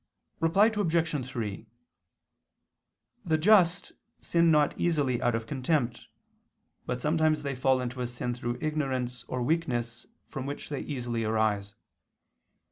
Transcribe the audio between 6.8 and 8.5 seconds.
but sometimes they fall into a sin